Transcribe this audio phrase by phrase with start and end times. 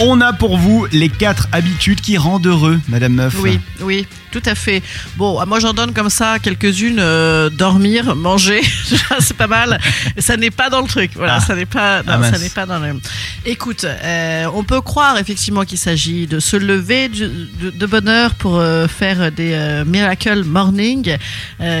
[0.00, 3.36] On a pour vous les quatre habitudes qui rendent heureux, Madame Meuf.
[3.40, 4.82] Oui, oui, tout à fait.
[5.16, 6.98] Bon, moi j'en donne comme ça quelques-unes.
[6.98, 8.60] euh, dormir, manger,
[9.20, 9.78] c'est pas mal.
[10.18, 11.12] Ça n'est pas dans le truc.
[11.14, 11.40] Voilà, Ah.
[11.40, 12.32] ça n'est pas, non, Ah, mince.
[12.36, 13.00] ça n'est pas dans le.
[13.46, 17.30] Écoute, euh, on peut croire effectivement qu'il s'agit de se lever de,
[17.62, 19.54] de- de bonne heure pour euh, faire des
[19.86, 21.16] miracle morning,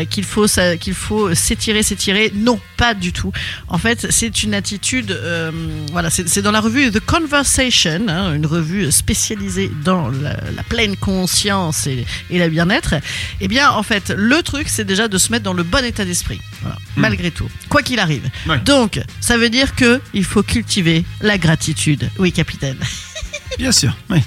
[0.08, 0.46] qu'il faut
[0.80, 2.32] qu'il faut s'étirer, s'étirer.
[2.34, 3.32] Non, pas du tout.
[3.68, 5.18] En fait, c'est une attitude.
[5.92, 10.96] voilà, c'est dans la revue The Conversation, hein, une revue spécialisée dans la, la pleine
[10.96, 12.94] conscience et, et la bien-être.
[13.40, 16.04] Eh bien, en fait, le truc, c'est déjà de se mettre dans le bon état
[16.04, 18.28] d'esprit, Voilà, malgré tout, quoi qu'il arrive.
[18.46, 18.58] Ouais.
[18.60, 22.08] Donc, ça veut dire que il faut cultiver la gratitude.
[22.18, 22.76] Oui, capitaine.
[23.58, 23.96] Bien sûr.
[24.10, 24.18] Oui.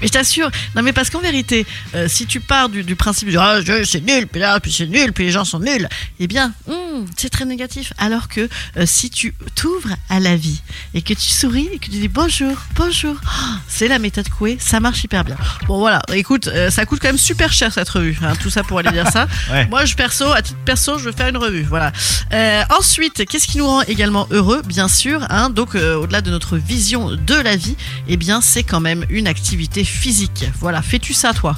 [0.00, 3.30] Mais je t'assure, non mais parce qu'en vérité, euh, si tu pars du, du principe
[3.30, 5.88] de ah, je- c'est nul, puis là, puis c'est nul, puis les gens sont nuls,
[6.20, 6.52] eh bien,
[6.94, 7.92] hum, c'est très négatif.
[7.98, 10.62] Alors que euh, si tu t'ouvres à la vie
[10.94, 14.56] et que tu souris et que tu dis bonjour, bonjour, oh, c'est la méthode Coué,
[14.60, 15.36] ça marche hyper bien.
[15.66, 18.62] Bon voilà, écoute, euh, ça coûte quand même super cher cette revue, hein, tout ça
[18.62, 19.26] pour aller dire ça.
[19.50, 19.66] Ouais.
[19.66, 21.64] Moi, je perso, à titre perso, je veux faire une revue.
[21.64, 21.92] Voilà.
[22.32, 26.56] Euh, ensuite, qu'est-ce qui nous rend également heureux Bien sûr, hein, donc au-delà de notre
[26.56, 27.76] vision de la vie,
[28.08, 30.46] eh bien, c'est quand même une activité physique.
[30.60, 30.80] Voilà.
[30.82, 31.56] Fais-tu ça, toi?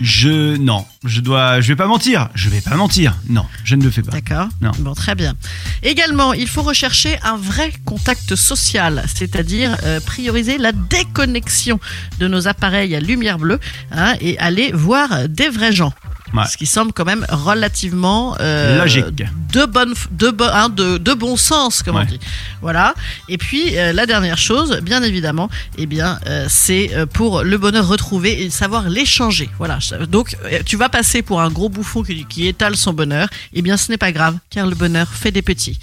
[0.00, 2.28] Je non, je dois, je vais pas mentir.
[2.34, 3.16] Je vais pas mentir.
[3.28, 4.12] Non, je ne le fais pas.
[4.12, 4.48] D'accord.
[4.60, 4.70] Non.
[4.78, 5.34] Bon, très bien.
[5.82, 11.80] Également, il faut rechercher un vrai contact social, c'est-à-dire euh, prioriser la déconnexion
[12.20, 13.58] de nos appareils à lumière bleue
[13.90, 15.92] hein, et aller voir des vrais gens.
[16.34, 16.44] Ouais.
[16.50, 19.04] Ce qui semble quand même relativement euh, Logique.
[19.52, 22.20] de bonne, de, bo- hein, de, de bon sens, comme on dit.
[22.60, 22.94] Voilà.
[23.28, 27.86] Et puis euh, la dernière chose, bien évidemment, eh bien, euh, c'est pour le bonheur
[27.88, 29.48] retrouvé et savoir l'échanger.
[29.58, 29.78] Voilà.
[30.08, 33.28] Donc, tu vas passer pour un gros bouffon qui, qui étale son bonheur.
[33.54, 35.78] Eh bien, ce n'est pas grave, car le bonheur fait des petits.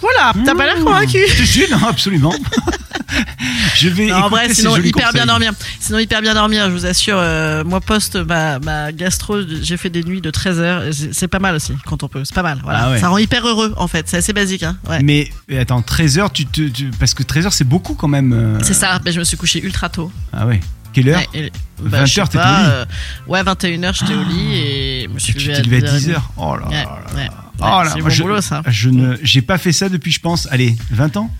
[0.00, 0.32] Voilà.
[0.44, 1.18] T'as pas l'air convaincu?
[1.34, 2.34] Je suis non, absolument.
[3.76, 4.06] je vais.
[4.06, 5.52] Non, en vrai, sinon hyper bien dormir.
[5.80, 7.16] Sinon hyper bien dormir, je vous assure.
[7.18, 10.82] euh, moi, post ma, ma gastro, j'ai fait des nuits de 13 heures.
[11.12, 12.22] C'est- pas mal aussi quand on peut.
[12.24, 12.60] C'est pas mal.
[12.62, 12.80] Voilà.
[12.84, 13.00] Ah ouais.
[13.00, 14.08] Ça rend hyper heureux en fait.
[14.08, 14.62] C'est assez basique.
[14.62, 14.76] Hein.
[14.88, 15.02] Ouais.
[15.02, 18.32] Mais attends, 13 heures, tu te, tu- parce que 13 heures, c'est beaucoup quand même.
[18.32, 18.58] euh.
[18.62, 19.00] C'est ça.
[19.04, 20.12] Mais je me suis couché ultra tôt.
[20.32, 20.60] Ah ouais.
[20.92, 21.18] Quelle heure?
[21.34, 21.52] Ouais, et-
[21.82, 22.84] 20 je sais heures, t'étais pas, au lit euh,
[23.26, 25.98] Ouais, 21h, j'étais au lit et je me suis levé à 10h30.
[25.98, 26.30] 10 heures.
[26.36, 26.84] Oh là là
[27.16, 27.30] là.
[27.58, 28.62] Oh là, bon je, boulot, ça.
[28.68, 31.30] je ne, j'ai pas fait ça depuis, je pense, allez, 20 ans?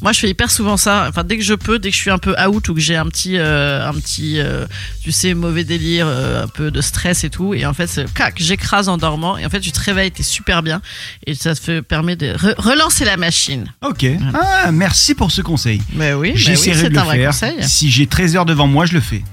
[0.00, 1.06] Moi, je fais hyper souvent ça.
[1.08, 2.94] Enfin, dès que je peux, dès que je suis un peu out ou que j'ai
[2.96, 4.64] un petit, euh, un petit, euh,
[5.02, 7.52] tu sais, mauvais délire, euh, un peu de stress et tout.
[7.52, 9.36] Et en fait, c'est clac, j'écrase en dormant.
[9.38, 10.80] Et en fait, tu te réveilles, t'es super bien.
[11.26, 13.66] Et ça te fait, permet de re- relancer la machine.
[13.84, 14.06] Ok.
[14.34, 15.82] Ah, merci pour ce conseil.
[15.94, 17.30] Mais oui, mais oui J'essaierai c'est de un le vrai faire.
[17.30, 17.56] conseil.
[17.68, 19.24] Si j'ai 13 heures devant moi, je le fais.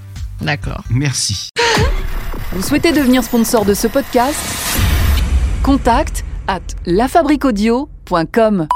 [0.42, 0.84] D'accord.
[0.90, 1.50] Merci.
[2.54, 4.36] Vous souhaitez devenir sponsor de ce podcast?
[5.62, 8.68] Contact à lafabriquaudio.com.